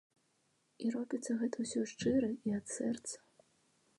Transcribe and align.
І 0.85 0.93
робіцца 0.95 1.35
гэта 1.41 1.57
ўсё 1.67 1.81
шчыра 1.93 2.29
і 2.51 2.57
ад 2.61 2.65
сэрца. 2.79 3.15